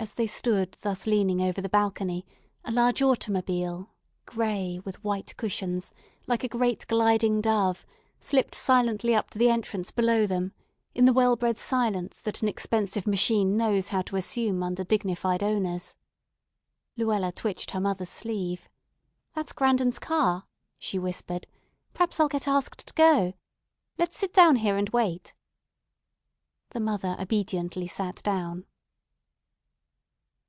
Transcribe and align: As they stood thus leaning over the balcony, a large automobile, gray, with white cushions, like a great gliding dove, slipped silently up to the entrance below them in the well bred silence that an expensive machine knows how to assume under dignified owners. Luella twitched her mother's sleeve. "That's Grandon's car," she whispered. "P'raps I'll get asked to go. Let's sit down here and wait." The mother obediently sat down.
As 0.00 0.14
they 0.14 0.28
stood 0.28 0.76
thus 0.82 1.08
leaning 1.08 1.42
over 1.42 1.60
the 1.60 1.68
balcony, 1.68 2.24
a 2.64 2.70
large 2.70 3.02
automobile, 3.02 3.90
gray, 4.26 4.78
with 4.84 5.02
white 5.02 5.36
cushions, 5.36 5.92
like 6.28 6.44
a 6.44 6.48
great 6.48 6.86
gliding 6.86 7.40
dove, 7.40 7.84
slipped 8.20 8.54
silently 8.54 9.12
up 9.12 9.30
to 9.30 9.40
the 9.40 9.48
entrance 9.50 9.90
below 9.90 10.24
them 10.24 10.52
in 10.94 11.04
the 11.04 11.12
well 11.12 11.34
bred 11.34 11.58
silence 11.58 12.20
that 12.20 12.42
an 12.42 12.48
expensive 12.48 13.08
machine 13.08 13.56
knows 13.56 13.88
how 13.88 14.00
to 14.02 14.14
assume 14.14 14.62
under 14.62 14.84
dignified 14.84 15.42
owners. 15.42 15.96
Luella 16.96 17.32
twitched 17.32 17.72
her 17.72 17.80
mother's 17.80 18.08
sleeve. 18.08 18.68
"That's 19.34 19.52
Grandon's 19.52 19.98
car," 19.98 20.46
she 20.78 21.00
whispered. 21.00 21.48
"P'raps 21.94 22.20
I'll 22.20 22.28
get 22.28 22.46
asked 22.46 22.86
to 22.86 22.94
go. 22.94 23.34
Let's 23.98 24.16
sit 24.16 24.32
down 24.32 24.54
here 24.56 24.76
and 24.76 24.88
wait." 24.90 25.34
The 26.70 26.78
mother 26.80 27.16
obediently 27.18 27.88
sat 27.88 28.22
down. 28.22 28.64